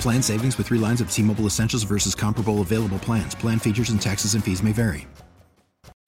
[0.00, 3.34] Plan savings with three lines of T Mobile Essentials versus comparable available plans.
[3.34, 5.06] Plan features and taxes and fees may vary.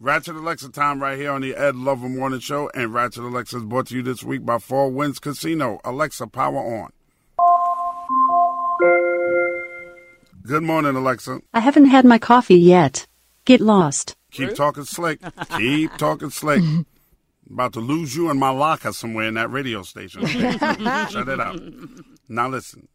[0.00, 2.68] Ratchet Alexa time right here on the Ed Lover Morning Show.
[2.74, 5.78] And Ratchet Alexa is brought to you this week by Four Winds Casino.
[5.84, 6.90] Alexa, power on.
[10.44, 11.40] Good morning, Alexa.
[11.54, 13.06] I haven't had my coffee yet.
[13.44, 14.16] Get lost.
[14.32, 15.20] Keep talking slick.
[15.56, 16.64] Keep talking slick.
[17.50, 20.26] About to lose you in my locker somewhere in that radio station.
[20.26, 21.60] Shut it out.
[22.28, 22.88] Now listen.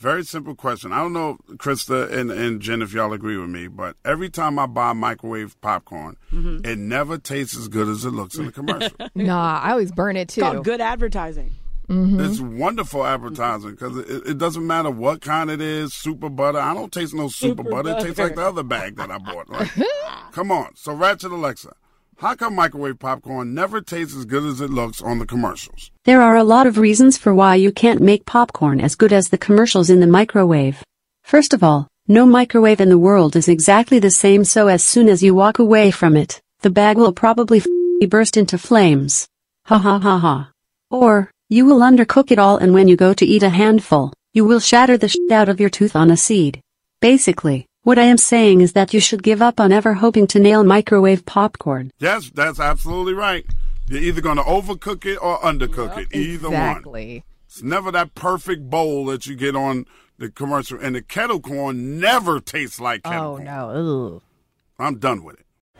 [0.00, 0.92] Very simple question.
[0.92, 4.58] I don't know, Krista and, and Jen, if y'all agree with me, but every time
[4.58, 6.64] I buy microwave popcorn, Mm-hmm.
[6.64, 8.96] it never tastes as good as it looks in the commercial.
[9.14, 10.40] Nah, I always burn it too.
[10.40, 11.52] It's called good advertising.
[11.92, 16.60] It's wonderful advertising because it, it doesn't matter what kind it is, super butter.
[16.60, 17.90] I don't taste no super, Super butter.
[17.98, 19.50] It tastes like the other bag that I bought.
[19.50, 19.68] Like,
[20.32, 20.76] come on.
[20.76, 21.74] So, Ratchet Alexa,
[22.20, 25.90] how come microwave popcorn never tastes as good as it looks on the commercials?
[26.04, 29.30] There are a lot of reasons for why you can't make popcorn as good as
[29.30, 30.84] the commercials in the microwave.
[31.24, 35.08] First of all, no microwave in the world is exactly the same so as soon
[35.08, 37.62] as you walk away from it, the bag will probably
[38.06, 39.26] burst into flames.
[39.64, 40.50] Ha ha ha ha.
[40.90, 44.44] Or, you will undercook it all and when you go to eat a handful, you
[44.44, 46.60] will shatter the shit out of your tooth on a seed.
[47.00, 50.38] Basically, what I am saying is that you should give up on ever hoping to
[50.38, 51.90] nail microwave popcorn.
[51.98, 53.44] Yes, that's absolutely right.
[53.88, 56.06] You're either going to overcook it or undercook it.
[56.14, 56.54] Either one.
[56.54, 57.24] exactly.
[57.46, 59.86] It's never that perfect bowl that you get on
[60.18, 60.78] the commercial.
[60.80, 63.44] And the kettle corn never tastes like kettle Oh corn.
[63.44, 64.14] no.
[64.14, 64.22] Ugh.
[64.78, 65.46] I'm done with it.